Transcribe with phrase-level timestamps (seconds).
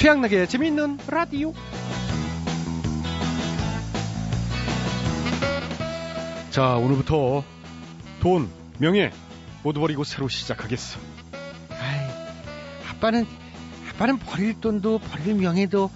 [0.00, 1.52] 최양락의 재미있는 라디오.
[6.48, 7.44] 자, 오늘부터
[8.20, 9.10] 돈, 명예
[9.62, 10.98] 모두 버리고 새로 시작하겠어.
[11.78, 12.08] 아이,
[12.88, 13.26] 아빠는
[13.90, 15.90] 아빠는 버릴 돈도 버릴 명예도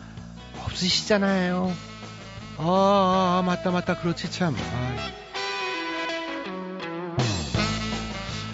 [0.67, 1.73] 없으시잖아요.
[2.59, 4.55] 아, 아 맞다 맞다 그렇지 참.
[4.55, 4.97] 아.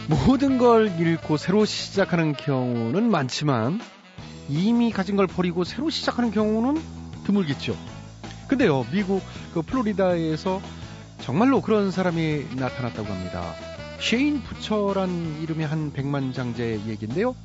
[0.07, 3.81] 모든 걸 잃고 새로 시작하는 경우는 많지만
[4.51, 6.83] 이미 가진 걸 버리고 새로 시작하는 경우는
[7.25, 7.77] 드물겠죠.
[8.49, 9.23] 근데요, 미국
[9.55, 10.61] 그 플로리다에서
[11.21, 13.55] 정말로 그런 사람이 나타났다고 합니다.
[14.01, 17.37] 쉐인 부처란 이름의 한 백만장자의 얘기인데요.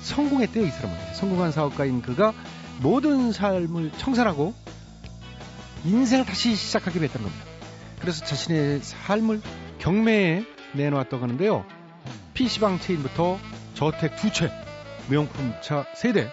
[0.00, 0.96] 성공했대요, 이 사람은.
[1.14, 2.32] 성공한 사업가인 그가
[2.80, 4.54] 모든 삶을 청산하고
[5.84, 7.46] 인생을 다시 시작하게 됐다는 겁니다.
[8.00, 9.42] 그래서 자신의 삶을
[9.78, 11.64] 경매에 내놓았다고 하는데요.
[12.34, 13.38] PC방 체인부터
[13.74, 14.50] 저택 두 채,
[15.08, 16.30] 명품차 세대,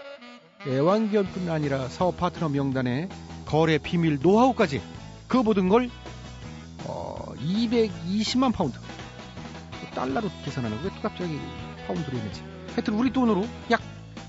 [0.67, 3.09] 애완견뿐 아니라 사업 파트너 명단에
[3.45, 4.81] 거래 비밀 노하우까지
[5.27, 5.89] 그 모든 걸
[6.85, 8.77] 어, 220만 파운드
[9.93, 10.91] 달러로 계산하는 거예요.
[10.95, 11.39] 또 갑자기
[11.87, 12.43] 파운드로 했는지.
[12.71, 13.81] 하여튼 우리 돈으로 약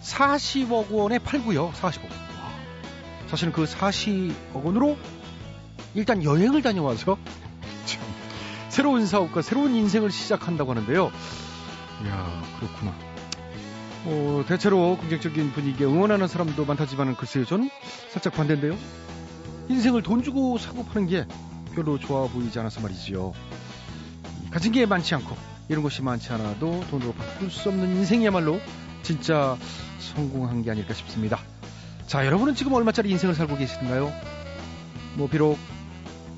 [0.03, 1.73] 40억 원에 팔고요.
[1.73, 2.11] 40억 원.
[3.29, 4.97] 사실은 그 40억 원으로
[5.95, 7.17] 일단 여행을 다녀와서
[7.86, 8.03] 참
[8.69, 11.11] 새로운 사업과 새로운 인생을 시작한다고 하는데요.
[12.05, 13.14] 이야 그렇구나.
[14.07, 17.71] 어, 대체로 긍정적인 분위기에 응원하는 사람도 많다지만 글쎄요 저는
[18.11, 18.77] 살짝 반대인데요.
[19.69, 21.27] 인생을 돈 주고 사고 파는 게
[21.75, 23.33] 별로 좋아 보이지 않아서 말이지요.
[24.51, 25.35] 가진 게 많지 않고
[25.69, 28.61] 이런 것이 많지 않아도 돈으로 바꿀 수 없는 인생이야말로
[29.03, 29.57] 진짜
[29.99, 31.39] 성공한 게 아닐까 싶습니다.
[32.07, 34.13] 자, 여러분은 지금 얼마짜리 인생을 살고 계시는가요?
[35.17, 35.59] 뭐 비록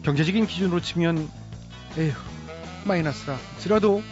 [0.05, 1.29] 경제적인 기준으로 치면
[1.99, 2.13] 에휴
[2.85, 4.03] 마이너스라 지라도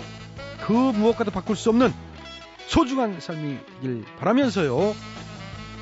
[0.67, 1.93] 그 무엇과도 바꿀 수 없는
[2.67, 4.95] 소중한 삶이길 바라면서요.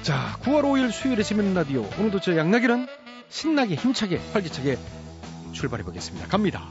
[0.02, 2.86] 자, 9월 5일 수요일에 재밌는 라디오 오늘도 저 양락이는
[3.28, 4.78] 신나게 힘차게 활기차게
[5.52, 6.26] 출발해 보겠습니다.
[6.28, 6.68] 갑니다.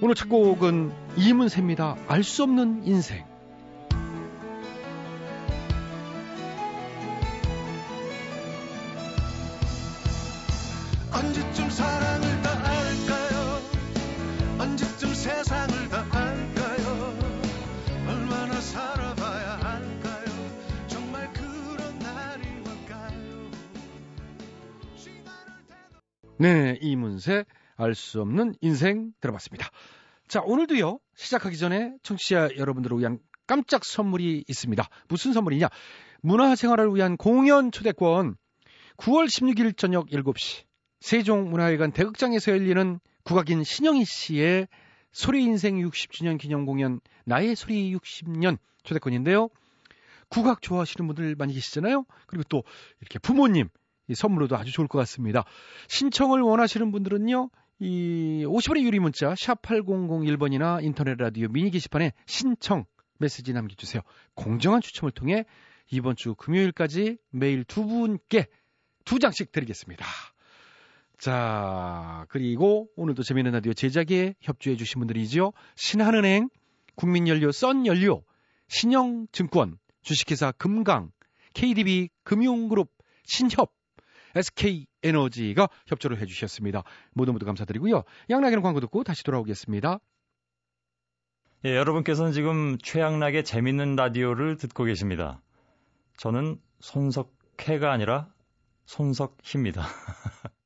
[0.00, 1.96] 오늘 첫 곡은 이문세입니다.
[2.08, 3.31] 알 수 없는 인생.
[26.42, 27.44] 네, 이문세
[27.76, 29.70] 알 수 없는 인생 들어봤습니다.
[30.26, 30.98] 자, 오늘도요.
[31.14, 34.84] 시작하기 전에 청취자 여러분들을 위한 깜짝 선물이 있습니다.
[35.06, 35.68] 무슨 선물이냐?
[36.22, 38.34] 문화생활을 위한 공연 초대권
[38.96, 40.64] 9월 16일 저녁 7시
[40.98, 44.66] 세종문화회관 대극장에서 열리는 국악인 신영희 씨의
[45.12, 49.48] 소리 인생 60주년 기념 공연 나의 소리 60년 초대권인데요.
[50.28, 52.04] 국악 좋아하시는 분들 많이 계시잖아요.
[52.26, 52.64] 그리고 또
[53.00, 53.68] 이렇게 부모님 이
[54.14, 55.44] 선물로도 아주 좋을 것 같습니다.
[55.88, 57.50] 신청을 원하시는 분들은요.
[57.80, 62.84] 이 50원의 유리 문자 샵 8001번이나 인터넷 라디오 미니 게시판에 신청
[63.18, 64.02] 메시지 남겨 주세요.
[64.34, 65.44] 공정한 추첨을 통해
[65.90, 68.46] 이번 주 금요일까지 매일 두 분께
[69.04, 70.04] 두 장씩 드리겠습니다.
[71.18, 75.52] 자, 그리고 오늘도 재미있는 라디오 제작에 협조해 주신 분들이죠.
[75.76, 76.48] 신한은행,
[76.96, 78.24] 국민연료, 썬연료,
[78.68, 81.10] 신영증권, 주식회사 금강,
[81.54, 82.90] KDB 금융그룹,
[83.24, 83.72] 신협,
[84.34, 86.82] SK에너지가 협조를 해주셨습니다.
[87.12, 88.04] 모두 모두 감사드리고요.
[88.30, 89.98] 양락이는 광고 듣고 다시 돌아오겠습니다.
[91.64, 95.40] 예, 여러분께서는 지금 최양락의 재밌는 라디오를 듣고 계십니다.
[96.16, 98.28] 저는 손석해가 아니라
[98.86, 99.86] 손석희입니다.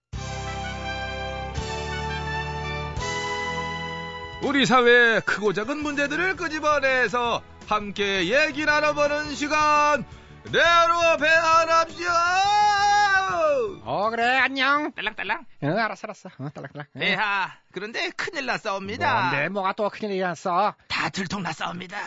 [4.42, 10.04] 우리 사회의 크고 작은 문제들을 끄집어내서 함께 얘기 나눠보는 시간
[10.52, 12.95] 내로 배안합시다
[13.30, 14.92] 어 그래 안녕.
[14.92, 15.46] 딸랑딸랑.
[15.62, 16.28] 어 알았어 알았어.
[16.38, 16.86] 어 딸랑딸랑.
[16.94, 16.98] 어.
[17.00, 19.20] 에하, 그런데 큰일 났사옵니다.
[19.30, 20.74] 뭔데 뭐가 또 큰일이 났어?
[20.88, 21.98] 다 들통났사옵니다.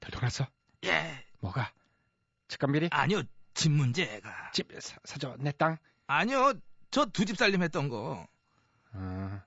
[0.00, 0.46] 들통났어?
[0.84, 1.70] 예, 뭐가?
[2.48, 2.88] 측간비리?
[2.92, 3.22] 아니요,
[3.54, 4.50] 집 문제가.
[4.52, 5.76] 집 사, 사줘 내 땅?
[6.06, 6.54] 아니요,
[6.90, 8.26] 저 두 집 살림 했던 거.
[8.92, 9.40] 어,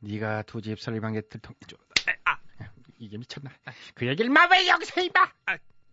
[0.00, 1.76] 네가 두 집 살림한 게 들통 저,
[2.10, 2.36] 에, 아,
[2.98, 3.50] 이게 미쳤나?
[3.94, 5.32] 그 얘기를 마왜 여기서 해봐?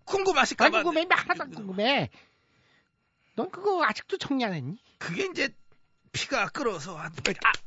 [0.06, 0.78] 궁금하실까봐.
[0.80, 2.10] 안 궁금해 마 하나도 안 궁금해.
[3.36, 4.78] 넌 그거 아직도 정리 안 했니?
[4.98, 5.50] 그게 이제
[6.12, 6.98] 피가 끓어서.
[6.98, 7.10] 아,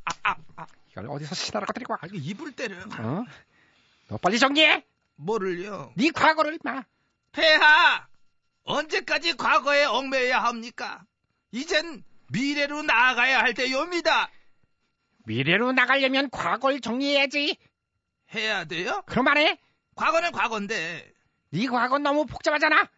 [0.04, 0.66] 아, 아, 아.
[0.90, 1.98] 이걸 어디서 시나라 가지고 와?
[2.02, 2.76] 아, 이거 이불 때려.
[2.98, 3.24] 어?
[4.08, 4.84] 너 빨리 정리해.
[5.16, 5.92] 뭐를요?
[5.96, 6.84] 네 과거를 마.
[7.32, 8.06] 폐하!
[8.64, 11.04] 언제까지 과거에 얽매여야 합니까?
[11.52, 14.30] 이젠 미래로 나아가야 할 때요입니다.
[15.26, 17.56] 미래로 나가려면 과거를 정리해야지.
[18.34, 19.02] 해야 돼요?
[19.06, 19.58] 그럼 안 해?
[19.94, 21.12] 과거는 과거인데
[21.50, 22.88] 네 과거 너무 복잡하잖아.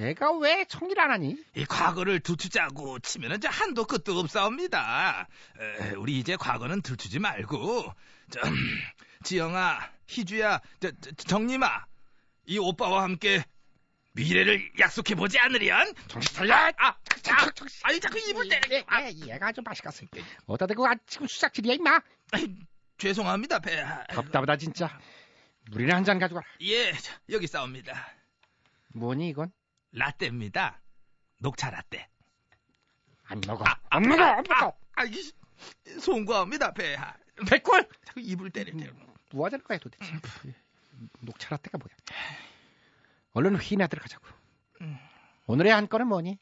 [0.00, 1.36] 내가 왜 청기를 안 하니?
[1.54, 5.28] 이 과거를 들추자고 치면은 이제 한도 끝도 없사옵니다.
[5.60, 7.84] 에, 우리 이제 과거는 들추지 말고
[8.30, 8.40] 저,
[9.24, 11.84] 지영아, 희주야, 저, 저, 정림아,
[12.46, 13.44] 이 오빠와 함께
[14.12, 15.92] 미래를 약속해 보지 않으련?
[16.08, 16.54] 정신 차려!
[16.78, 17.36] 아, 자,
[17.82, 18.76] 아니 자꾸 입을 때려.
[18.76, 20.06] 얘, 얘, 얘가 좀 맛있겠어.
[20.46, 22.00] 어디다 대고 아, 지금 수작질이야 임마.
[22.32, 22.54] 아이,
[22.98, 23.84] 죄송합니다, 배.
[24.08, 24.98] 답답하다 진짜.
[25.70, 26.46] 물이나 한 잔 가져가라.
[26.62, 27.94] 예, 자, 여기 싸웁니다.
[28.94, 29.52] 뭐니 이건?
[29.92, 30.80] 라떼입니다.
[31.38, 32.08] 녹차 라떼.
[33.24, 33.64] 안 먹어.
[33.90, 34.22] 안 먹어.
[34.22, 34.76] 안 먹어.
[34.96, 35.32] 아, 이
[36.00, 36.96] 송구합니다, 배.
[37.48, 37.88] 백골.
[38.04, 38.76] 자꾸 입을 때려.
[38.76, 38.92] 때려.
[39.32, 40.04] 뭐 하자는 거야 도대체.
[41.20, 41.94] 녹차 라떼가 뭐야?
[43.32, 44.26] 얼른 회의나 들어가자고.
[45.46, 46.38] 오늘의 한 건은 뭐니?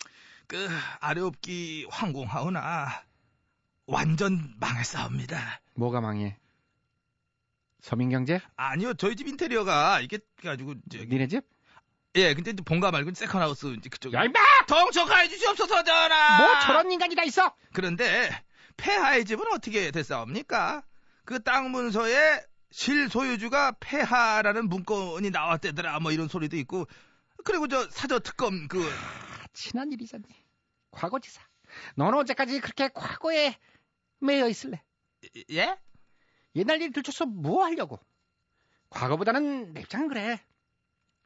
[0.46, 0.68] 그
[1.00, 3.04] 아래옵기 황공하오나
[3.86, 5.60] 완전 망했사옵니다.
[5.74, 6.38] 뭐가 망해?
[7.80, 8.40] 서민경제?
[8.56, 11.44] 아니요, 저희 집 인테리어가 이게 가지고 저기 니네 집?
[12.16, 14.40] 예, 근데 이제 본가 말고 세컨하우스 이제 그쪽 야 임마!
[14.66, 16.38] 통촉해 주시옵소서 전하.
[16.38, 17.54] 뭐 저런 인간이 다 있어?
[17.72, 18.30] 그런데
[18.76, 20.82] 폐하의 집은 어떻게 됐사옵니까?
[21.24, 26.00] 그 땅 문서에 실소유주가 폐하라는 문건이 나왔대더라.
[26.00, 26.86] 뭐 이런 소리도 있고.
[27.44, 28.82] 그리고 저 사저 특검 그
[29.52, 30.24] 친한 일이잖니.
[30.90, 31.40] 과거지사.
[31.96, 33.56] 너는 언제까지 그렇게 과거에
[34.20, 34.82] 매여 있을래?
[35.50, 35.76] 예?
[36.56, 38.00] 옛날 일 들춰서 뭐 하려고?
[38.90, 40.40] 과거보다는 내 입장은 그래.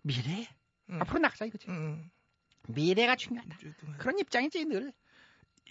[0.02, 0.48] 미래.
[0.92, 1.02] 음.
[1.02, 1.66] 앞으로 나가자 이거지.
[1.68, 2.10] 음,
[2.68, 3.56] 미래가 중요하다.
[3.98, 4.92] 그런 입장이지 늘.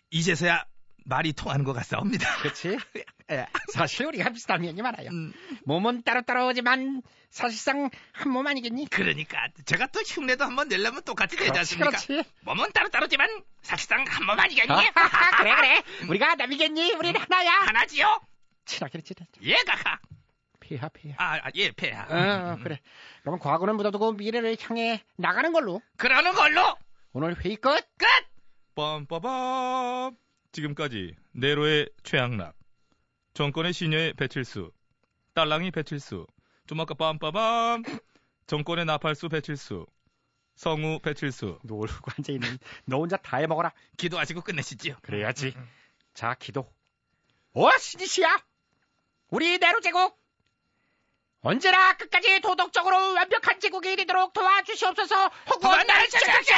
[0.09, 0.65] 이제서야
[1.05, 2.37] 말이 통하는 것 같사옵니다.
[2.41, 2.77] 그렇지?
[3.31, 3.45] 예.
[3.73, 5.09] 사실 우리가 비슷한 면이 많아요.
[5.09, 5.33] 음,
[5.65, 8.87] 몸은 따로따로지만 사실상 한 몸 아니겠니?
[8.89, 11.89] 그러니까 제가 또 흉내도 한번 내려면 똑같이 되지 않습니까?
[11.91, 12.23] 그렇지.
[12.41, 13.29] 몸은 따로따로지만
[13.61, 14.67] 사실상 한 몸 아니겠니?
[15.37, 15.83] 그래 그래.
[16.09, 16.93] 우리가 남이겠니?
[16.93, 17.51] 우리는 하나야.
[17.67, 18.19] 하나지요?
[18.65, 19.25] 친하게 지내.
[19.43, 19.99] 예, 가카.
[20.71, 21.15] 폐하 폐하.
[21.17, 22.03] 아, 아, 예, 폐하.
[22.53, 22.79] 어, 그래.
[23.23, 25.81] 그럼 과거는 묻어두고 미래를 향해 나가는 걸로.
[25.97, 26.77] 그러는 걸로
[27.11, 27.71] 오늘 회의 끝.
[27.97, 28.07] 끝!
[28.75, 30.15] 빰빠밤.
[30.53, 32.55] 지금까지 네로의 최양락,
[33.33, 34.71] 정권의 시녀의 배칠수,
[35.33, 36.25] 딸랑이 배칠수,
[36.67, 38.01] 좀 아까 빰빠밤,
[38.47, 39.85] 정권의 나팔수 배칠수,
[40.55, 41.59] 성우 배칠수.
[41.63, 43.73] 놀고 앉아 있는 너 혼자 다 해먹어라.
[43.97, 44.95] 기도하시고 끝내시지요.
[45.01, 45.53] 그래야지.
[46.13, 46.71] 자, 기도.
[47.53, 48.41] 오, 신이시야.
[49.29, 50.20] 우리 내로 제국.
[51.43, 55.31] 언제나 끝까지 도덕적으로 완벽한 제국이 되도록 도와주시옵소서.
[55.49, 56.55] 혹은 날 제작식.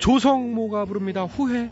[0.00, 1.24] 조성모가 부릅니다.
[1.24, 1.70] 후회.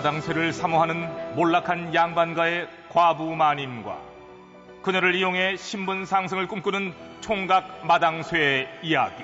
[0.00, 3.98] 마당쇠를 사모하는 몰락한 양반가의 과부 마님과
[4.82, 9.22] 그녀를 이용해 신분 상승을 꿈꾸는 총각 마당쇠의 이야기.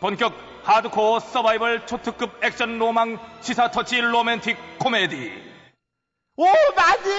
[0.00, 0.34] 본격
[0.64, 5.32] 하드코어 서바이벌 초특급 액션 로망 시사 터치 로맨틱 코미디.
[6.36, 7.10] 오, 많이.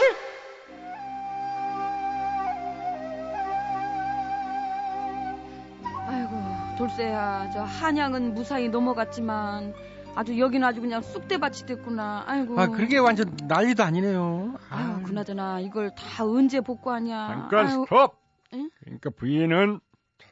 [6.08, 9.74] 아이고 돌쇠야 저 한양은 무사히 넘어갔지만
[10.16, 14.58] 아주 여기는 아주 그냥 쑥대밭이 됐구나 아이고 아, 그게 완전 난리도 아니네요.
[14.70, 18.20] 아유 그나저나 이걸 다 언제 복구하냐 잠깐 아유, 스톱.
[18.54, 18.70] 응?
[18.82, 19.80] 그러니까 부인은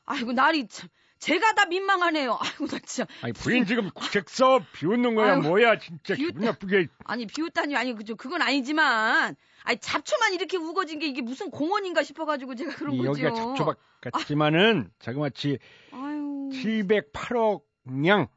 [0.06, 0.90] 아이고 날이 참
[1.20, 2.38] 제가 다 민망하네요.
[2.42, 3.08] 아이고 나 진짜.
[3.22, 7.94] 아니 부인 지금 국책서 비웃는 거야 아유, 뭐야 진짜 비웃- 기분 나쁘게 아니 비웃다니 아니
[7.96, 12.98] 그죠 그건 아니지만 아니 잡초만 이렇게 우거진 게 이게 무슨 공원인가 싶어가지고 제가 그런 이
[12.98, 13.10] 거죠.
[13.10, 15.58] 여기가 잡초밭 같지만은 자그마치
[15.92, 18.28] 아유 708억 냥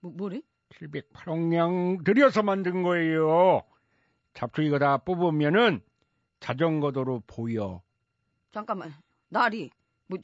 [0.00, 0.42] 뭐, 뭐래?
[0.80, 3.62] 708억 냥 들여서 만든 거예요.
[4.34, 5.80] 잡초 이거 다 뽑으면은
[6.40, 7.80] 자전거 도로 보여.
[8.52, 8.92] 잠깐만
[9.28, 9.70] 나리
[10.08, 10.18] 뭐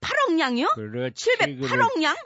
[0.00, 0.66] 708억 냥이요?
[0.74, 1.30] 그렇지.
[1.36, 2.16] 708억 냥?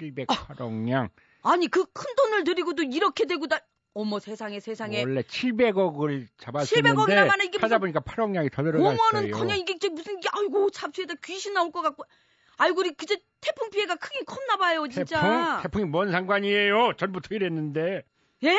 [0.00, 1.08] 708억 냥.
[1.42, 3.60] 아니 그 큰 돈을 들이고도 이렇게 되고 다
[3.94, 8.96] 어머 세상에 세상에 원래 700억을 잡았었는데 700억이라마는 이게 무슨 찾아보니까 8억 냥이 더 들어갔어요.
[8.96, 12.04] 공원은 그냥 이게 이제 무슨 게 아이고 잡초에다 귀신 나올 것 같고
[12.58, 15.62] 아이고 우리 그저 태풍 피해가 크긴 컸나 봐요 진짜 태풍?
[15.62, 16.92] 태풍이 뭔 상관이에요?
[16.96, 18.02] 전부터 이랬는데
[18.44, 18.58] 예?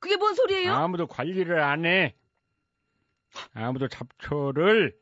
[0.00, 0.74] 그게 뭔 소리예요?
[0.74, 2.14] 아무도 관리를 안 해.
[3.54, 4.94] 아무도 잡초를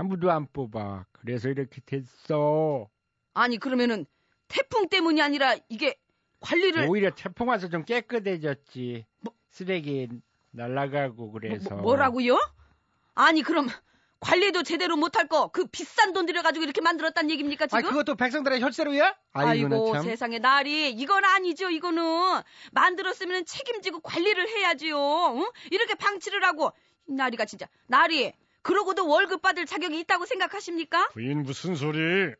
[0.00, 1.04] 아무도 안 뽑아.
[1.12, 2.88] 그래서 이렇게 됐어.
[3.34, 4.06] 아니 그러면은
[4.48, 5.94] 태풍 때문이 아니라 이게
[6.40, 9.04] 관리를 오히려 태풍 와서 좀 깨끗해졌지.
[9.20, 10.08] 뭐- 쓰레기
[10.52, 11.74] 날라가고 그래서.
[11.76, 12.38] 뭐, 라고요
[13.14, 13.66] 아니 그럼
[14.20, 17.78] 관리도 제대로 못할 거 그 비싼 돈 들여가지고 이렇게 만들었단 얘기입니까 지금?
[17.78, 19.14] 아, 그것도 백성들의 혈세로야?
[19.32, 20.02] 아이고 참.
[20.04, 22.40] 세상에 날이 이건 아니죠 이거는
[22.72, 24.96] 만들었으면 책임지고 관리를 해야지요
[25.36, 25.50] 응?
[25.70, 26.72] 이렇게 방치를 하고
[27.08, 31.08] 이 나리가 진짜 나리 그러고도 월급 받을 자격이 있다고 생각하십니까?
[31.10, 32.34] 부인 무슨 소리?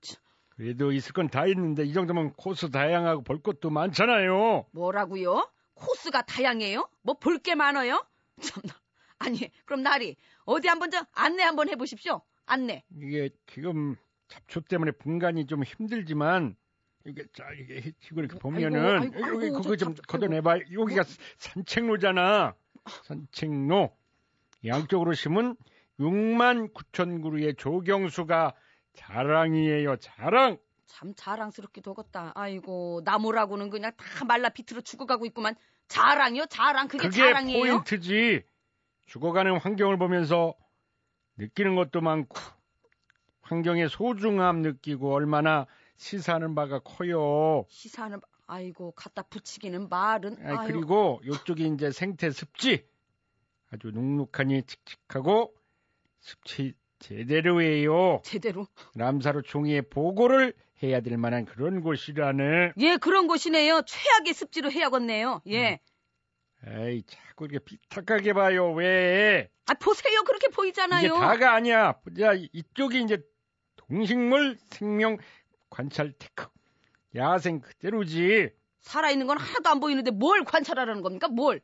[0.00, 0.22] 참,
[0.56, 4.66] 그래도 있을 건 다 있는데 이 정도면 코스 다양하고 볼 것도 많잖아요.
[4.72, 5.50] 뭐라고요?
[5.74, 6.88] 코스가 다양해요?
[7.02, 8.04] 뭐 볼 게 많아요?
[8.40, 8.72] 참나
[9.18, 13.96] 아니 그럼 나리 어디 한번 저 안내 한번 해 보십시오 안내 이게 지금
[14.28, 16.56] 잡초 때문에 분간이 좀 힘들지만
[17.04, 20.58] 이게 자 이게 지금 이렇게 보면은 아이고, 아이고, 여기 그거 저좀 걷어내봐.
[20.72, 21.04] 여기가
[21.38, 22.54] 산책로잖아.
[23.04, 23.94] 산책로
[24.66, 25.56] 양쪽으로 심은
[25.98, 28.54] 6만 9천 그루의 조경수가
[28.94, 29.96] 자랑이에요.
[29.96, 30.58] 자랑.
[30.86, 35.54] 참 자랑스럽기도 하겠다 아이고 나무라고는 그냥 다 말라 비틀어 죽어가고 있구만
[35.88, 37.60] 자랑이요 자랑 그게, 그게 자랑이에요?
[37.64, 38.42] 포인트지.
[39.06, 40.54] 죽어가는 환경을 보면서
[41.36, 42.36] 느끼는 것도 많고
[43.42, 47.64] 환경의 소중함 느끼고 얼마나 시사하는 바가 커요.
[47.68, 52.86] 시사하는 바- 아이고 갖다 붙이기는 말은 아이, 그리고 이쪽이 이제 생태 습지
[53.72, 55.54] 아주 눅눅하니 칙칙하고
[56.20, 58.20] 습지 제대로예요.
[58.24, 62.72] 제대로 남사로 총리에 보고를 해야 될 만한 그런 곳이라네.
[62.78, 65.80] 예 그런 곳이네요 최악의 습지로 해야겠네요 예
[66.66, 68.72] 에이 자꾸 이렇게 비탁하게 봐요.
[68.72, 69.50] 왜?
[69.66, 71.94] 아 보세요 그렇게 보이잖아요 이게 다가 아니야.
[72.20, 73.18] 야 이쪽이 이제
[73.76, 75.18] 동식물 생명
[75.70, 76.46] 관찰 데크
[77.14, 78.50] 야생 그대로지.
[78.80, 81.60] 살아있는 건 하나도 안 보이는데 뭘 관찰하라는 겁니까 뭘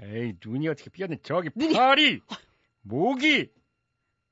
[0.00, 1.18] 에이 눈이 어떻게 삐었네.
[1.22, 2.20] 저기 눈이- 파리
[2.82, 3.50] 모기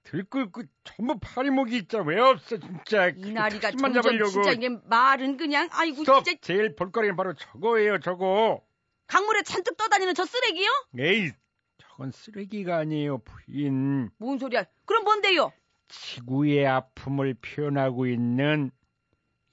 [0.02, 2.05] 들끓 그 전부 파리 모기 있잖아.
[2.05, 3.09] 왜 없어 진짜.
[3.09, 4.31] 이 나리가 만 점점 잡으려고.
[4.31, 6.25] 진짜 이게 말은 그냥 아이고 스톱.
[6.25, 8.00] 진짜 제일 볼거리는 바로 저거예요.
[8.00, 8.62] 저거.
[9.07, 11.31] 강물에 잔뜩 떠다니는 저 쓰레기요 에이
[11.79, 13.19] 저건 쓰레기가 아니에요.
[13.19, 14.09] 부인.
[14.19, 15.52] 뭔 소리야 그럼 뭔데요
[15.88, 18.71] 지구의 아픔을 표현하고 있는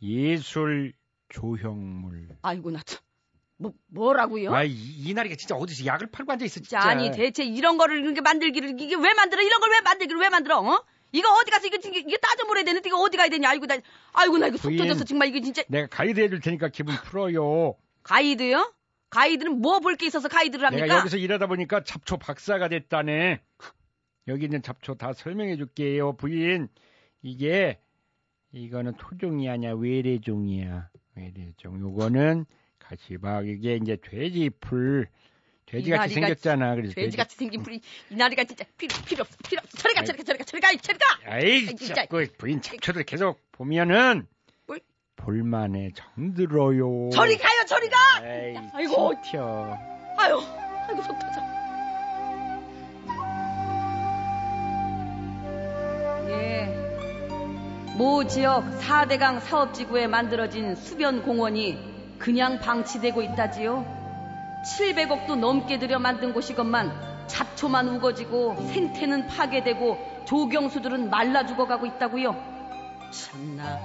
[0.02, 0.94] 예술
[1.30, 2.30] 조형물.
[2.42, 3.02] 아이고 나참
[3.60, 6.80] 뭐 뭐라고요 아, 이, 이 나리가 진짜 어디서 약을 팔고 앉아 있어 진짜.
[6.80, 10.30] 진짜 아니 대체 이런 거를 이렇게 만들기를 이게 왜 만들어 이런 걸 왜 만들기를 왜
[10.30, 10.84] 만들어 어?
[11.12, 13.78] 이거 어디 가서 이거 이게, 이게 따져 물어야 되는데 이거 어디 가야 되냐 아이고 나
[14.14, 14.76] 아이고 나 이거 속.
[14.76, 17.76] 터져서 정말 이거 진짜 내가 가이드 해줄 테니까 기분 풀어요.
[18.04, 18.74] 가이드요?
[19.10, 20.86] 가이드는 뭐 볼 게 있어서 가이드를 합니까?
[20.86, 23.42] 내가 여기서 일하다 보니까 잡초 박사가 됐다네.
[24.28, 26.68] 여기 있는 잡초 다 설명해 줄게요, 부인.
[27.22, 27.80] 이게
[28.52, 30.90] 이거는 토종이 아니야, 외래종이야.
[31.16, 31.80] 외래종.
[31.80, 32.46] 요거는
[32.80, 33.48] 가시박.
[33.48, 35.08] 이게 이제 돼지 풀.
[35.66, 36.76] 돼지 같이 이나리가 생겼잖아.
[36.76, 40.18] 그래서 돼지 같이 생긴 풀이 이나리가 진짜 필요 필요 없어 필요 없어 저리 가 저리
[40.18, 41.66] 가 저리 가 저리 가 저리 가 아이.
[41.76, 44.26] 자꾸 부인 잡초들 계속 보면은
[44.66, 44.80] 뭘?
[45.18, 47.10] 볼만해 정들어요.
[47.12, 49.14] 저리 가요 저리 가 에이, 아이고.
[49.30, 49.78] 튀어.
[50.18, 50.40] 아유
[50.88, 51.42] 아이고 속 터져
[57.90, 63.86] 예모 지역 4대강 사업지구에 만들어진 수변 공원이 그냥 방치되고 있다지요
[64.66, 66.92] 700억도 넘게 들여 만든 곳이건만
[67.28, 72.36] 잡초만 우거지고 생태는 파괴되고 조경수들은 말라 죽어가고 있다고요
[73.12, 73.80] 참나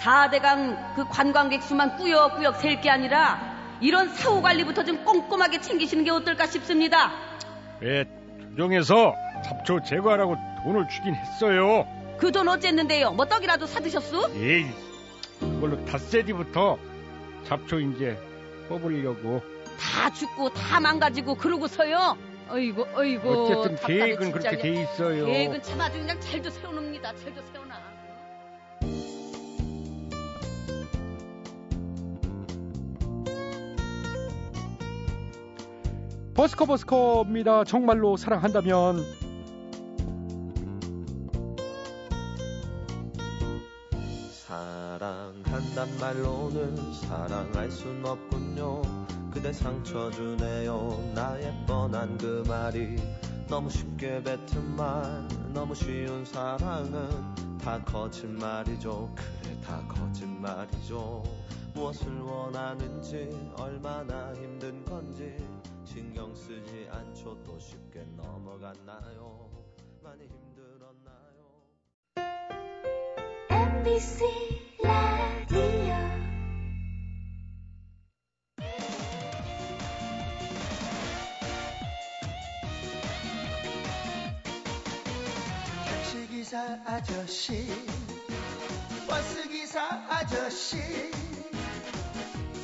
[0.00, 6.10] 4대강 그 관광객 수만 꾸역꾸역 셀 게 아니라 이런 사후 관리부터 좀 꼼꼼하게 챙기시는 게
[6.10, 7.10] 어떨까 싶습니다.
[7.82, 8.04] 예,
[8.40, 9.12] 조정에서
[9.44, 11.84] 잡초 제거하라고 돈을 주긴 했어요.
[12.18, 13.10] 그 돈 어쨌는데요?
[13.12, 14.30] 뭐 떡이라도 사드셨수?
[14.36, 14.66] 에이,
[15.40, 16.78] 그걸로 닷새디부터
[17.44, 18.18] 잡초 이제
[18.68, 19.42] 뽑으려고.
[19.78, 22.16] 다 죽고 다 망가지고 그러고서요.
[22.48, 23.28] 어이구 어이구.
[23.30, 24.32] 어쨌든 계획은.
[24.32, 25.26] 그렇게 돼 있어요.
[25.26, 27.14] 계획은 참 아주 그냥 잘도 세워놓습니다.
[27.16, 27.92] 잘도 세워놔.
[36.34, 37.64] 버스커 버스커입니다.
[37.64, 39.04] 정말로 사랑한다면
[45.52, 48.80] 한단 말로는 사랑할 순 없군요.
[49.30, 51.12] 그대 상처 주네요.
[51.14, 52.96] 나의 뻔한 그 말이
[53.48, 59.14] 너무 쉽게 뱉은 말 너무 쉬운 사랑은 다 거짓말이죠.
[59.14, 61.22] 그래 다 거짓말이죠.
[61.74, 63.28] 무엇을 원하는지
[63.58, 65.36] 얼마나 힘든 건지
[65.84, 67.36] 신경 쓰지 않죠.
[67.44, 69.50] 또 쉽게 넘어갔나요?
[70.02, 71.42] 많이 힘들었나요?
[73.50, 74.71] MBC
[85.84, 87.66] 택시기사 아저씨
[89.08, 90.78] 버스기사 아저씨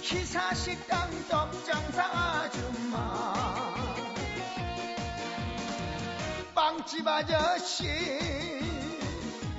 [0.02, 3.24] 기사 식당 떡장사 아줌마
[6.54, 7.86] 빵집 아저씨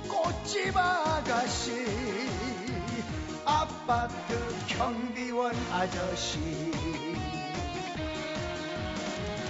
[0.08, 2.29] 꽃집 아가씨
[3.90, 6.38] 아파트 경비원 아저씨.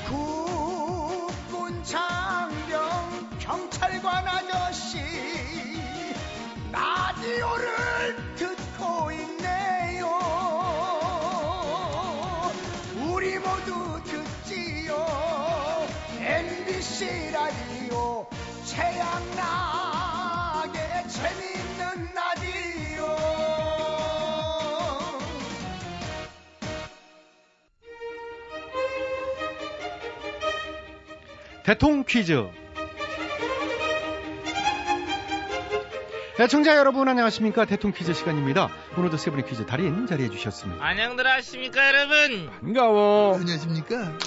[0.08, 4.96] 국군 장병 경찰관 아저씨.
[6.72, 10.08] 라디오를 듣고 있네요.
[13.12, 15.06] 우리 모두 듣지요.
[16.18, 18.26] MBC 라디오
[18.64, 20.00] 최양락의
[21.10, 21.49] 재밌
[31.70, 32.48] 대통 퀴즈.
[36.40, 38.68] 애청자 여러분 안녕하십니까 대통 퀴즈 시간입니다.
[38.98, 40.84] 오늘도 세 분의 퀴즈 달인 자리해 주셨습니다.
[40.84, 43.36] 안녕들 하십니까 여러분 반가워.
[43.36, 44.18] 안녕하십니까?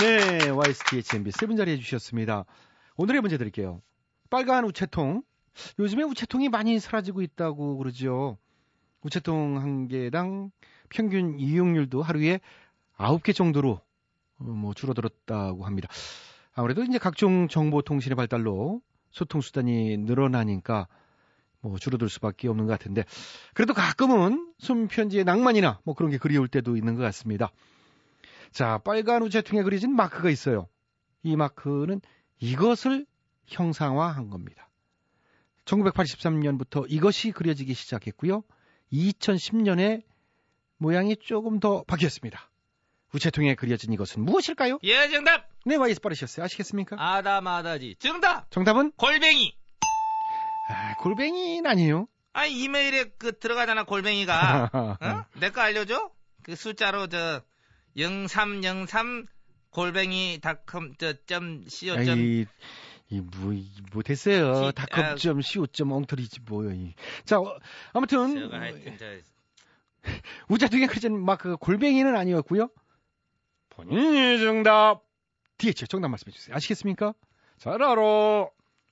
[0.00, 2.44] 네, YSTHMB 세 분 자리해 주셨습니다.
[2.96, 3.80] 오늘의 문제 드릴게요.
[4.30, 5.22] 빨간 우체통.
[5.78, 8.36] 요즘에 우체통이 많이 사라지고 있다고 그러죠.
[9.02, 10.50] 우체통 한 개당
[10.88, 12.40] 평균 이용률도 하루에
[12.98, 13.80] 9개 정도로 어,
[14.44, 15.88] 뭐 줄어들었다고 합니다.
[16.54, 18.80] 아무래도 이제 각종 정보통신의 발달로
[19.10, 20.88] 소통 수단이 늘어나니까
[21.60, 23.04] 뭐 줄어들 수밖에 없는 것 같은데
[23.54, 27.50] 그래도 가끔은 손편지의 낭만이나 뭐 그런 게 그리울 때도 있는 것 같습니다.
[28.52, 30.68] 자, 빨간 우체통에 그려진 마크가 있어요.
[31.22, 32.00] 이 마크는
[32.38, 33.06] 이것을
[33.46, 34.68] 형상화한 겁니다.
[35.64, 38.44] 1983년부터 이것이 그려지기 시작했고요.
[38.92, 40.02] 2010년에
[40.76, 42.50] 모양이 조금 더 바뀌었습니다.
[43.14, 44.78] 우체통에 그려진 이것은 무엇일까요?
[44.82, 46.44] 예 정답 네, 와이스 빠르셨어요.
[46.44, 46.96] 아시겠습니까?
[46.98, 49.54] 아다마다지 정답 정답은 골뱅이
[50.68, 52.08] 아, 골뱅이는 아니에요.
[52.32, 55.24] 아니 이메일에 그 들어가잖아 골뱅이가 어?
[55.38, 56.10] 내거 알려줘
[56.42, 57.42] 그 숫자로 저
[57.96, 59.26] 0303
[59.70, 62.46] 골뱅이 닷컴 저점 co 점 아이,
[63.10, 64.68] 이, 뭐, 이, 못했어요.
[64.68, 66.94] 시- 닷컴점, 시오점, 엉터리지, 뭐요, 이.
[67.24, 67.58] 자, 어,
[67.92, 69.04] 아무튼, 저거 하여튼 저
[70.48, 72.70] 우체통에 그려진 마크가 골뱅이는 아니었고요.
[73.76, 75.02] 본인이 정답.
[75.58, 76.56] DH 정답 말씀해 주세요.
[76.56, 77.14] 아시겠습니까?
[77.58, 78.48] 잘 알아.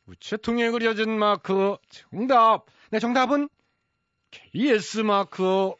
[0.06, 2.66] 우체통에 그려진 마크 정답.
[2.90, 3.48] 네, 정답은
[4.30, 5.72] KS 마크.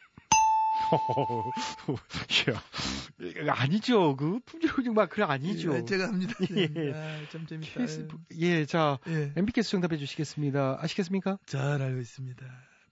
[3.46, 4.16] 야, 아니죠.
[4.16, 5.74] 그 품절 마크는 아니죠.
[5.76, 6.34] 예, 제가 합니다.
[6.50, 6.92] 예.
[6.94, 7.72] 아, 참 재밌다.
[7.80, 9.32] KS, 예, 자, 예.
[9.36, 10.78] MBKS 정답해 주시겠습니다.
[10.80, 11.38] 아시겠습니까?
[11.46, 12.44] 잘 알고 있습니다.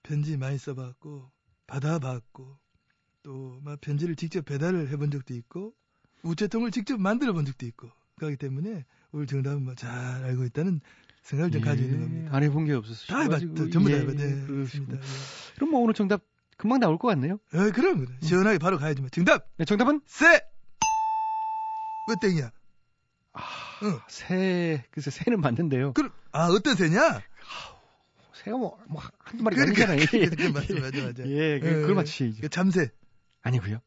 [0.03, 1.31] 편지 많이 써봤고
[1.67, 2.57] 받아봤고
[3.23, 5.73] 또 막 편지를 직접 배달을 해본 적도 있고
[6.23, 9.89] 우체통을 직접 만들어 본 적도 있고 그렇기 때문에 오늘 정답은 뭐 잘
[10.23, 10.81] 알고 있다는
[11.23, 12.35] 생각을 좀 가지고 있는 겁니다.
[12.35, 13.05] 안 해본 게 없어서.
[13.07, 13.69] 다 해봤죠.
[13.69, 14.17] 전부 다 해봤죠.
[14.17, 14.87] 네, 그러시고.
[14.87, 14.97] 그렇습니다.
[15.55, 16.21] 그럼 뭐 오늘 정답
[16.57, 17.39] 금방 나올 것 같네요.
[17.53, 17.57] 예.
[17.57, 18.17] 어, 그럼 그럼.
[18.21, 19.09] 시원하게 바로 가야지 뭐.
[19.09, 20.41] 정답 네, 정답은 세.
[22.07, 22.51] 왜 땡이야?
[24.07, 25.93] 새, 글쎄 새는 맞는데요.
[25.93, 27.21] 그럼 아 어떤 새냐?
[28.33, 30.05] 새가 뭐, 뭐 한두 마리 그래, 아니잖아요.
[30.09, 31.23] 그래, 그래, 맞아 맞아 맞아.
[31.29, 31.93] 예, 그, 예, 예.
[31.93, 32.41] 맞추시죠.
[32.41, 32.89] 그 잠새,
[33.41, 33.79] 아니고요.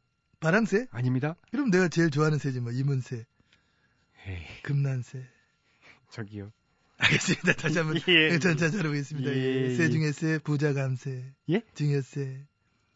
[0.44, 0.88] 바람새?
[0.90, 1.36] 아닙니다.
[1.50, 3.24] 그럼 내가 제일 좋아하는 새지 뭐 이문새,
[4.26, 5.24] 에이, 금난새.
[6.10, 6.52] 저기요.
[6.98, 7.54] 알겠습니다.
[7.54, 8.38] 다시 한번 예.
[8.38, 9.30] 잘, 잘 잘해보겠습니다.
[9.30, 9.88] 예, 예, 새 예.
[9.88, 11.62] 중에 새, 부자감새, 예?
[11.74, 12.46] 증여새,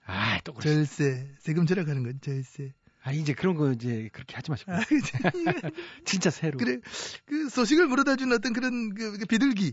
[0.04, 0.68] 아, 또 그러시.
[0.68, 2.74] 절새, 세금 절약하는 거지 절새.
[3.02, 4.70] 아 이제 그런 거 이제 그렇게 하지 마시고.
[6.04, 6.58] 진짜 새로.
[6.58, 6.78] 그래,
[7.24, 9.72] 그 소식을 물어다 준 어떤 그런 그, 그 비둘기.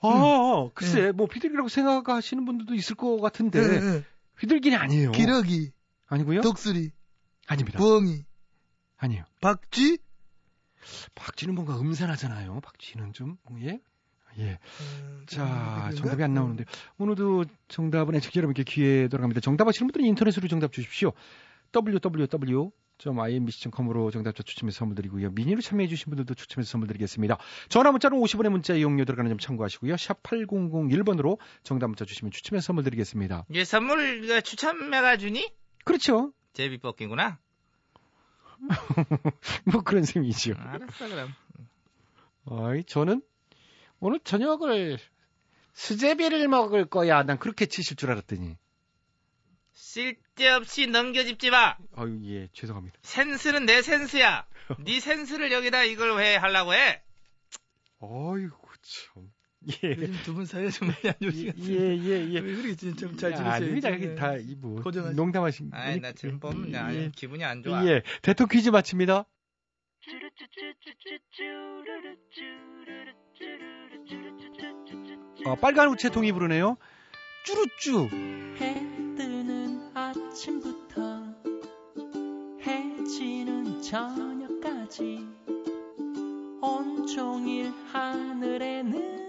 [0.00, 4.04] 아, 글쎄, 뭐 비둘기라고 생각하시는 분들도 있을 것 같은데 예, 예.
[4.36, 5.12] 비둘기는 아니에요.
[5.12, 5.72] 기러기,
[6.06, 6.40] 아니고요?
[6.42, 6.90] 독수리,
[7.46, 7.78] 아닙니다.
[7.78, 8.24] 부엉이,
[8.96, 9.24] 아니에요.
[9.40, 9.98] 박쥐.
[11.14, 12.60] 박쥐는 뭔가 음산하잖아요.
[12.60, 13.80] 박쥐는 좀 예.
[14.38, 14.58] 예.
[14.80, 15.90] 음, 자, 그런가?
[15.92, 16.64] 정답이 안 나오는데
[16.98, 19.40] 오늘도 정답은 애청자 여러분께 기회 돌아갑니다.
[19.40, 21.12] 정답 아시는 분들은 인터넷으로 정답 주십시오.
[21.74, 25.30] www.imbc.com으로 정답자 추첨해서 선물 드리고요.
[25.30, 27.38] 미니로 참여해 주신 분들도 추첨해서 선물 드리겠습니다.
[27.68, 29.96] 전화 문자는 50원의 문자 이용료 들어가는 점 참고하시고요.
[29.96, 33.46] 샵 8001번으로 정답 문자 주시면 추첨해서 선물 드리겠습니다.
[33.48, 35.50] 이게 선물 추첨해가 주니?
[35.86, 36.32] 그렇죠.
[36.52, 37.38] 제비 뽑기구나.
[39.72, 40.54] 뭐 그런 셈이죠.
[40.58, 41.32] 알았어 그럼.
[42.46, 43.22] 어이, 저는
[44.00, 44.98] 오늘 저녁을
[45.74, 47.22] 수제비를 먹을 거야.
[47.22, 48.56] 난 그렇게 치실 줄 알았더니.
[49.74, 51.76] 쓸데없이 넘겨짚지 마.
[51.94, 52.98] 아유, 예, 죄송합니다.
[53.02, 54.44] 센스는 내 센스야.
[54.80, 57.00] 네 센스를 여기다 이걸 왜 하려고 해?
[58.00, 59.30] 어이구, 참.
[59.84, 59.90] 예.
[59.90, 61.74] 요즘 두 분 사이가 좀 많이 안 좋으시겠어요.
[61.74, 62.38] 예, 예, 예.
[62.40, 63.52] 왜 그렇게 좀잘 야, 지내세요?
[63.52, 64.14] 아닙니다.
[64.14, 65.70] 다, 이 뭐, 고정하시- 농담하신.
[65.72, 67.10] 아이 나 지금 뽑는 게 아니 예.
[67.14, 67.84] 기분이 안 좋아.
[67.86, 69.24] 예, 대통령 퀴즈 마칩니다.
[75.46, 76.76] 어, 빨간 우체통이 부르네요.
[77.44, 78.08] 쭈루쭈.
[78.58, 78.74] 해
[79.16, 81.34] 뜨는 아침부터
[82.62, 85.24] 해 지는 저녁까지
[86.60, 89.25] 온종일 하늘에는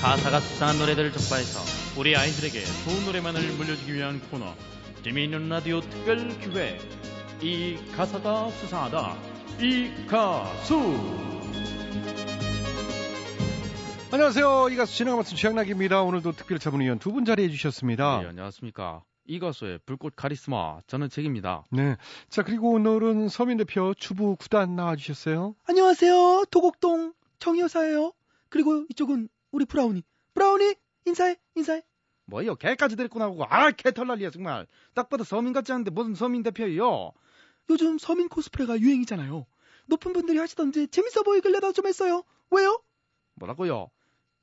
[0.00, 1.60] 가사가 수상한 노래들을 적발해서
[1.98, 4.54] 우리 아이들에게 좋은 노래만을 물려주기 위한 코너
[5.02, 6.80] 재미있는 라디오 특별 기획
[7.42, 9.16] 이 가사가 수상하다
[9.60, 10.76] 이 가수
[14.10, 14.68] 안녕하세요.
[14.70, 16.02] 이 가수 진행을 맡은 최양락입니다.
[16.02, 18.20] 오늘도 특별 자문위원 두 분 자리해 주셨습니다.
[18.22, 21.96] 네, 안녕하십니까 이 가수의 불꽃 카리스마 저는 책입니다 네.
[22.30, 25.54] 자, 그리고 오늘은 서민 대표 주부 구단 나와주셨어요.
[25.66, 26.44] 안녕하세요.
[26.50, 28.12] 도곡동 정여사예요.
[28.48, 30.02] 그리고 이쪽은 우리 브라우니.
[30.34, 30.74] 브라우니
[31.06, 31.82] 인사해 인사해.
[32.26, 32.56] 뭐요?
[32.56, 34.66] 개까지 데리고 나오고 아 개털 난리야 정말.
[34.94, 37.12] 딱 봐도 서민 같지 않은데 무슨 서민 대표예요?
[37.70, 39.46] 요즘 서민 코스프레가 유행이잖아요.
[39.86, 42.24] 높은 분들이 하시던지 재밌어 보이길래 좀 했어요.
[42.50, 42.82] 왜요?
[43.34, 43.90] 뭐라고요?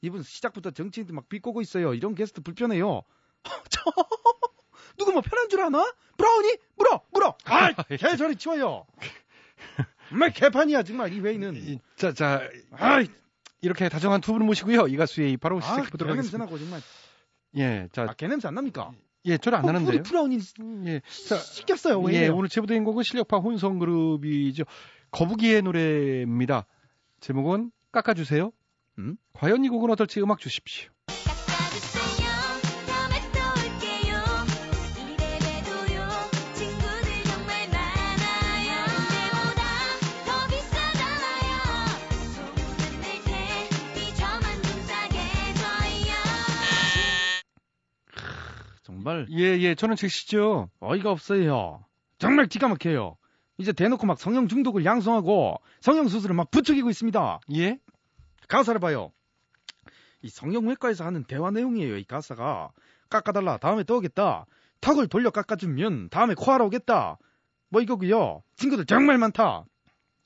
[0.01, 1.93] 이분 시작부터 정치인들 막 비꼬고 있어요.
[1.93, 3.03] 이런 게스트 불편해요.
[4.97, 5.93] 누구 뭐 편한 줄 아나?
[6.17, 7.37] 브라우니 물어 물어.
[7.45, 8.85] 아, 개 저리 치워요.
[10.09, 11.79] 정말 개판이야 정말 이 회의는.
[11.95, 13.07] 자, 자, 아이,
[13.65, 14.87] 이렇게 다정한 두 분을 모시고요.
[14.87, 16.57] 이 가수의 바로 아, 시작해 보도록 개냄새 하겠습니다.
[16.57, 16.81] 정말.
[17.57, 18.91] 예, 자, 아, 개 냄새 안 납니까?
[19.25, 19.95] 예, 저는 안 어, 나는데요.
[19.95, 20.37] 우리 브라우니
[20.85, 21.99] 예, 자, 시켰어요.
[21.99, 22.27] 왜 예?
[22.27, 24.65] 오늘 제보된 곡은 실력파 혼성 그룹이죠.
[25.09, 26.67] 거북이의 노래입니다.
[27.21, 28.51] 제목은 깎아주세요.
[28.99, 29.17] 음?
[29.33, 30.91] 과연 이 곡은 어떨지 음악 주십시오.
[49.05, 50.67] 정말 예, 예, 저는 제시죠.
[50.79, 51.85] 어이가 없어요.
[52.17, 53.17] 정말 기가 막혀요.
[53.59, 57.39] 이제 대놓고 막 성형 중독을 양성하고 성형 수술을 막 부추기고 있습니다.
[57.53, 57.77] 예?
[58.47, 59.11] 가사를 봐요.
[60.23, 61.97] 이 성형외과에서 하는 대화 내용이에요.
[61.97, 62.71] 이 가사가
[63.11, 63.57] 깎아달라.
[63.57, 64.47] 다음에 또 오겠다.
[64.81, 67.19] 턱을 돌려 깎아주면 다음에 코하러 오겠다.
[67.69, 68.41] 뭐 이거고요.
[68.55, 69.65] 친구들 정말 많다.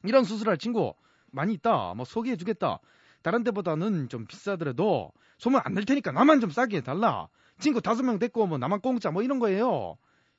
[0.05, 0.93] 이런 수술할 친구
[1.33, 1.95] 많이 있다.
[1.95, 2.79] 뭐 소개해주겠다.
[3.23, 7.27] 다른 데보다는 좀 비싸더라도 소문 안 낼 테니까 나만 좀 싸게 해달라.
[7.59, 9.97] 친구 다섯 명 데리고 오면 나만 공짜 뭐 이런 거예요.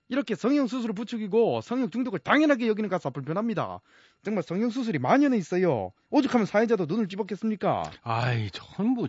[0.09, 3.81] 이렇게 성형 수술을 부추기고 성형 중독을 당연하게 여기는 가사 불편합니다.
[4.25, 5.93] 정말 성형 수술이 만연해 있어요.
[6.11, 7.91] 오죽하면 사회자도 눈을 찌먹겠습니까?
[8.03, 9.07] 아이, 전 뭐,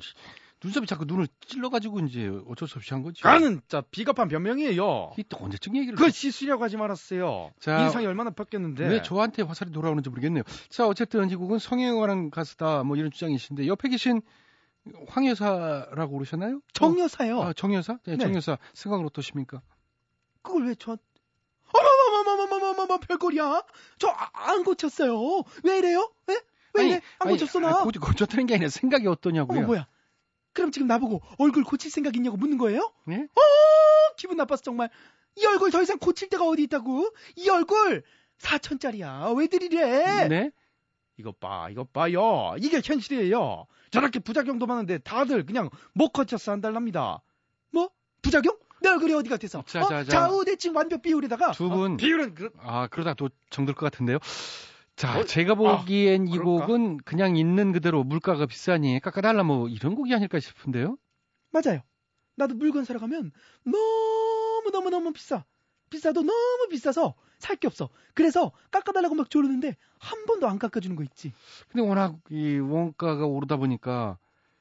[0.63, 3.23] 눈썹이 자꾸 눈을 찔러가지고 이제 어쩔 수 없이 한 거지.
[3.23, 5.13] 가는 자 비겁한 변명이에요.
[5.17, 5.95] 이또 언제쯤 얘기를.
[5.95, 7.51] 그 시수라고 하지 말았어요.
[7.59, 8.87] 자, 인상이 얼마나 바뀌었는데.
[8.87, 10.43] 왜 저한테 화살이 돌아오는지 모르겠네요.
[10.69, 14.21] 자, 어쨌든 이 곡은 성형에 관한 가수다, 뭐 이런 주장이신데, 옆에 계신
[15.07, 16.61] 황 여사라고 그러셨나요?
[16.73, 17.37] 정여사요.
[17.37, 17.99] 어, 아, 정여사?
[18.05, 18.25] 네, 네.
[18.25, 18.57] 정여사.
[18.73, 19.61] 생각은 어떠십니까?
[20.41, 20.97] 그걸 왜 저?
[21.73, 23.63] 어머머머머머머머머 별꼴이야.
[23.99, 25.43] 저 안 고쳤어요.
[25.63, 26.11] 왜 이래요?
[26.27, 26.41] 왜?
[26.73, 27.01] 왜 이래?
[27.19, 27.67] 안 고쳤어 나.
[27.67, 29.59] 아니, 고, 고쳤다는 게 아니라 생각이 어떠냐고요.
[29.59, 29.87] 어머 뭐야?
[30.53, 32.91] 그럼 지금 나보고 얼굴 고칠 생각 있냐고 묻는 거예요?
[33.05, 33.27] 네?
[33.35, 34.89] 어 기분 나빴어 정말.
[35.37, 37.13] 이 얼굴 더 이상 고칠 데가 어디 있다고?
[37.37, 38.03] 이 얼굴
[38.39, 39.37] 4천짜리야.
[39.37, 40.27] 왜들 이래?
[40.27, 40.51] 네?
[41.21, 42.55] 이것 봐, 이것 봐요.
[42.59, 43.67] 이게 현실이에요.
[43.91, 47.21] 저렇게 부작용도 많은데 다들 그냥 못 고쳐서 한달랍니다.
[47.71, 47.89] 뭐?
[48.21, 48.57] 부작용?
[48.81, 49.63] 내 얼굴이 어디 같아서?
[49.67, 49.87] 자, 어?
[49.87, 50.09] 자, 자.
[50.11, 51.93] 좌우 대칭 완벽 비율에다가 두 분.
[51.93, 54.17] 어, 비율은 그, 아, 그러다 또 정들 것 같은데요.
[54.95, 55.23] 자, 어?
[55.23, 56.65] 제가 보기엔 이 그럴까?
[56.65, 60.97] 곡은 그냥 있는 그대로 물가가 비싸니 깎아달라 뭐 이런 곡이 아닐까 싶은데요.
[61.51, 61.81] 맞아요.
[62.35, 63.31] 나도 물건 사러 가면
[63.63, 65.45] 너무 너무 너무 비싸.
[65.91, 67.89] 비싸도 너무 비싸서 살 게 없어.
[68.13, 71.33] 그래서 깎아달라고 막 조르는데 한 번도 안 깎아주는 거 있지.
[71.69, 74.17] 근데 워낙 이 원가가 오르다 보니까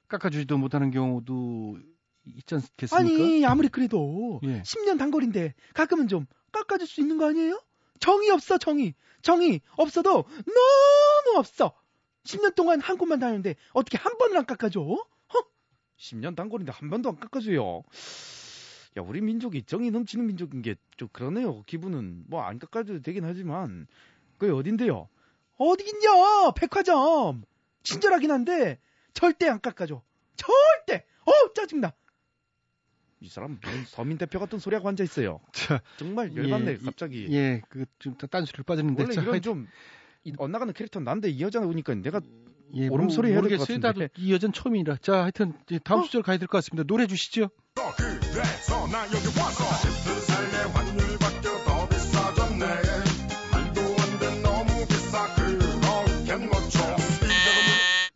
[0.08, 1.78] 깎아주지도 못하는 경우도
[2.26, 2.96] 있지 않겠습니까?
[2.96, 4.62] 아니 아무리 그래도 예.
[4.62, 7.60] 10년 단거리인데 가끔은 좀 깎아줄 수 있는 거 아니에요?
[8.00, 8.94] 정이 없어 정이.
[9.22, 11.72] 정이 없어도 너무 없어.
[12.24, 14.80] 10년 동안 한 곳만 다녔는데 어떻게 한 번을 안 깎아줘?
[14.80, 15.44] 허?
[15.98, 17.82] 10년 단거리인데 한 번도 안 깎아줘요.
[18.98, 21.62] 야 우리 민족이 정이 넘치는 민족인 게 좀 그러네요.
[21.62, 23.86] 기분은 뭐 안 깎아줘도 되긴 하지만
[24.36, 25.08] 그게 어딘데요?
[25.56, 26.52] 어디긴요?
[26.56, 27.42] 백화점.
[27.84, 28.78] 친절하긴 한데
[29.14, 30.02] 절대 안 깎아줘.
[30.36, 31.04] 절대.
[31.24, 31.92] 어 짜증나.
[33.20, 35.40] 이 사람 무슨 서민 대표 같은 소리하고 앉아 있어요.
[35.52, 37.26] 자, 정말 열받네 예, 갑자기.
[37.30, 39.66] 예, 그좀 딴소리를 빠졌는데 원래 자, 이런 좀
[40.24, 42.20] 이- 엇나가는 캐릭터는 난데 이 여자가 오니까 내가
[42.74, 43.66] 예, 뭐 오름소리 해야 될 것.
[43.68, 44.08] 같은데.
[44.16, 44.96] 이 여자는 처음이라.
[44.98, 45.52] 자, 하여튼
[45.84, 46.02] 다음 어?
[46.04, 46.84] 수절 가야 될 것 같습니다.
[46.86, 47.48] 노래 주시죠.
[48.90, 49.64] 나 여기 와서
[50.04, 52.66] 그 삶의 환율 바뀌어 더 비싸졌네
[53.52, 56.96] 말도 안 돼 너무 비싸 그렇게 못줘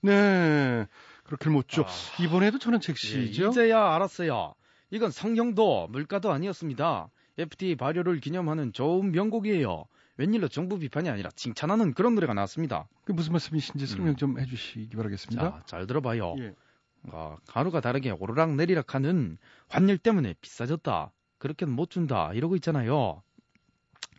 [0.03, 0.87] 네.
[1.25, 1.87] 그렇게 못죠.
[2.21, 3.19] 이번에도 저는 잭시죠.
[3.47, 4.55] 예, 이제야 알았어요.
[4.91, 7.09] 이건 성형도 물가도 아니었습니다.
[7.39, 9.87] FTA 발효를 기념하는 좋은 명곡이에요.
[10.19, 12.87] 웬일로 정부 비판이 아니라 칭찬하는 그런 노래가 나왔습니다.
[13.05, 15.47] 그 무슨 말씀이신지 설명 좀 해주시기 바라겠습니다.
[15.47, 15.51] 음.
[15.53, 16.37] 자, 잘 들어봐요.
[16.39, 16.53] 예.
[17.13, 19.37] 아, 하루가 다르게 오르락 내리락 하는
[19.69, 21.13] 환율 때문에 비싸졌다.
[21.39, 22.33] 그렇게는 못 준다.
[22.33, 23.23] 이러고 있잖아요.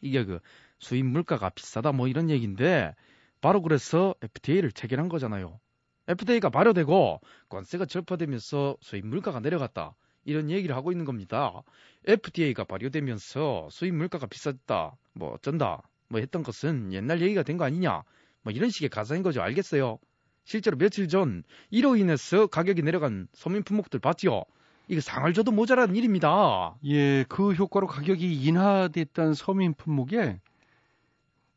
[0.01, 0.39] 이게 그
[0.79, 2.93] 수입 물가가 비싸다 뭐 이런 얘기인데
[3.41, 5.59] 바로 그래서 FTA를 체결한 거잖아요.
[6.07, 9.95] FTA가 발효되고 관세가 절파되면서 수입 물가가 내려갔다.
[10.23, 11.61] 이런 얘기를 하고 있는 겁니다.
[12.05, 14.95] FTA가 발효되면서 수입 물가가 비쌌다.
[15.13, 15.81] 뭐 어쩐다.
[16.09, 18.03] 뭐 했던 것은 옛날 얘기가 된 거 아니냐.
[18.43, 19.41] 뭐 이런 식의 가사인 거죠.
[19.41, 19.97] 알겠어요?
[20.45, 24.43] 실제로 며칠 전 이로 인해서 가격이 내려간 서민 품목들 봤지요?
[24.87, 26.75] 이거 상을 줘도 모자란 일입니다.
[26.85, 30.39] 예, 그 효과로 가격이 인하됐던 서민 품목에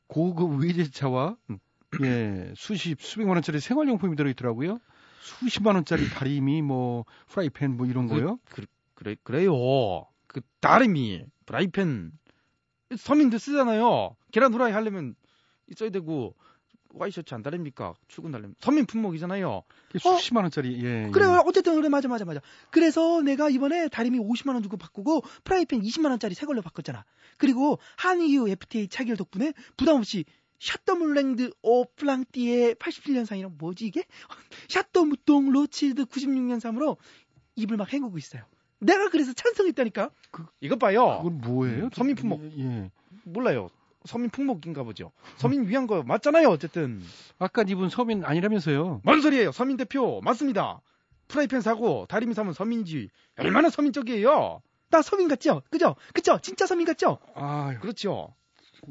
[0.07, 1.37] 고급 외제차와
[2.03, 4.79] 예, 수십, 수백만 원짜리 생활용품이 들어 있더라고요.
[5.21, 8.39] 수십만 원짜리 다리미, 뭐, 프라이팬, 뭐 이런 거요.
[8.47, 10.07] 그, 그래, 그래 요.
[10.27, 12.13] 그 다리미, 프라이팬,
[12.97, 14.17] 서민들 쓰잖아요.
[14.33, 15.15] 계란 후라이 하려면
[15.71, 16.35] 있어야 되고,
[16.99, 17.95] 와이셔츠 안 다립니까?
[18.09, 18.55] 출근하려면.
[18.61, 19.63] 서민 품목이잖아요.
[19.99, 21.11] 수십만 원짜리, 예.
[21.11, 21.43] 그래요.
[21.47, 22.41] 어쨌든 그래 맞아 맞아 맞아.
[22.71, 27.05] 그래서 내가 이번에 다리미 50만 원 주고 바꾸고 프라이팬 20만 원짜리 새 걸로 바꿨잖아.
[27.37, 30.25] 그리고 한EU FTA 체결 덕분에 부담 없이
[30.61, 34.05] Château Moulin de 오 플랑띠의 87년산이랑 뭐지 이게?
[34.69, 36.97] Château Mouton Rothschild 96년산으로
[37.57, 38.43] 입을 막 헹구고 있어요.
[38.81, 40.11] 내가 그래서 찬성했다니까.
[40.61, 41.21] 이것 봐요.
[41.23, 41.91] 그건 뭐예요?
[41.93, 42.43] 서민 품목.
[42.59, 42.91] 예.
[43.25, 43.71] 몰라요.
[44.09, 45.13] 서민 품목인가 보죠.
[45.37, 46.49] 서민 위한 거 맞잖아요.
[46.49, 47.01] 어쨌든.
[47.39, 49.03] 아까 이분 서민 아니라면서요?
[49.05, 49.53] 뭔 소리예요?
[49.53, 50.81] 서민 대표 맞습니다.
[51.29, 53.11] 프라이팬 사고 다리미 사면 서민이지.
[53.39, 54.63] 얼마나 서민적이에요?
[54.91, 55.63] 나 서민 같죠?
[55.71, 55.95] 그죠?
[56.15, 56.39] 그죠?
[56.43, 57.19] 진짜 서민 같죠?
[57.35, 58.35] 아, 그렇죠.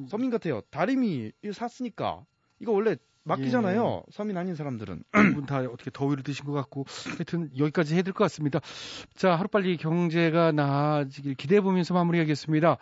[0.07, 0.61] 서민 같아요.
[0.69, 2.23] 다리미 샀으니까
[2.59, 4.03] 이거 원래 맡기잖아요.
[4.11, 5.03] 서민 아닌 사람들은.
[5.11, 6.85] 두분 다 어떻게 더위를 드신 것 같고
[7.17, 8.59] 하여튼 여기까지 해야 될 것 같습니다.
[9.15, 12.77] 자 하루빨리 경제가 나아지길 기대해 보면서 마무리하겠습니다.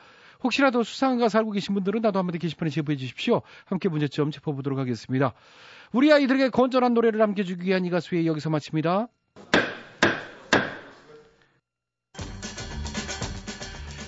[0.45, 3.41] 혹시라도 수상한 가사 알고 계신 분들은 나도 한마디 게시판에 제보해 주십시오.
[3.65, 5.34] 함께 문제점 짚어보도록 하겠습니다.
[5.91, 9.08] 우리 아이들에게 건전한 노래를 남겨주기 위한 이 가수의 여기서 마칩니다.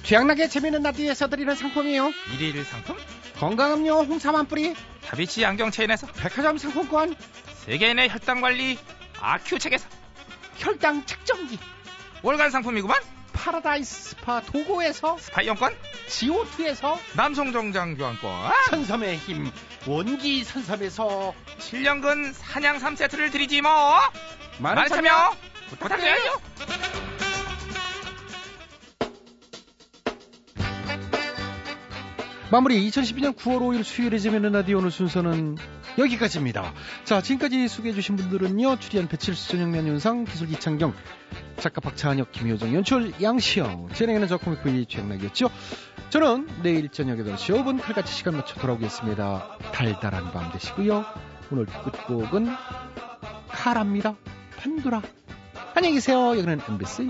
[0.03, 2.11] 취향나게 재미있는 라디오에서 드리는 상품이요.
[2.39, 2.95] 일일 상품?
[3.39, 4.73] 건강음료 홍삼 한 뿌리,
[5.03, 7.13] 다비치 안경 체인에서 백화점 상품권,
[7.65, 8.77] 세계인의 혈당 관리
[9.19, 9.89] 아큐 책에서
[10.57, 11.59] 혈당 측정기,
[12.23, 13.16] 월간 상품이구만.
[13.37, 15.73] 파라다이스 스파 도고에서 스파 이용권,
[16.09, 19.51] 지오투에서 남성 정장 교환권, 선삼의 힘
[19.85, 23.71] 원기 선삼에서 7년근 산양삼 세트를 드리지 뭐.
[24.59, 25.35] 많은 많은 참여 참여
[25.69, 26.41] 부탁드려요.
[32.49, 35.57] 마무리 2012년 9월 5일 수요일에 재밌는 라디오 오늘 순서는
[35.97, 36.73] 여기까지입니다.
[37.03, 40.93] 자, 지금까지 소개해주신 분들은요, 출연 배칠수 전영면 윤상, 기술 이창경,
[41.59, 45.49] 작가 박찬혁, 김효정, 연출 양시영, 진행하는 저 코믹부의 최양락이었죠.
[46.09, 49.57] 저는 내일 저녁 8시 5분 칼같이 시간 맞춰 돌아오겠습니다.
[49.73, 51.05] 달달한 밤 되시고요.
[51.51, 52.47] 오늘 끝곡은
[53.49, 54.15] 카라입니다.
[54.57, 55.01] 판도라.
[55.75, 56.29] 안녕히 계세요.
[56.29, 57.09] 여기는 MBC